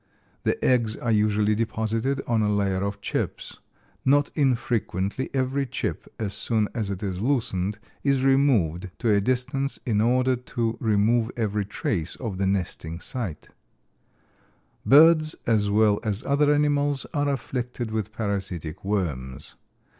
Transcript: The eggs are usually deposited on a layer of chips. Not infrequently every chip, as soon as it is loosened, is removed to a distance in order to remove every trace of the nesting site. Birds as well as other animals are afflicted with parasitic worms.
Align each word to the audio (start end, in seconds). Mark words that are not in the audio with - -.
The 0.41 0.57
eggs 0.65 0.95
are 0.95 1.11
usually 1.11 1.53
deposited 1.53 2.21
on 2.25 2.41
a 2.41 2.51
layer 2.51 2.83
of 2.83 3.01
chips. 3.01 3.59
Not 4.03 4.31
infrequently 4.33 5.29
every 5.31 5.67
chip, 5.67 6.11
as 6.17 6.33
soon 6.33 6.67
as 6.73 6.89
it 6.89 7.03
is 7.03 7.21
loosened, 7.21 7.77
is 8.03 8.23
removed 8.23 8.89
to 8.97 9.13
a 9.13 9.21
distance 9.21 9.77
in 9.85 10.01
order 10.01 10.35
to 10.35 10.75
remove 10.81 11.29
every 11.37 11.65
trace 11.65 12.15
of 12.15 12.39
the 12.39 12.47
nesting 12.47 12.99
site. 12.99 13.49
Birds 14.83 15.35
as 15.45 15.69
well 15.69 15.99
as 16.03 16.23
other 16.25 16.51
animals 16.51 17.05
are 17.13 17.29
afflicted 17.29 17.91
with 17.91 18.11
parasitic 18.11 18.83
worms. 18.83 19.53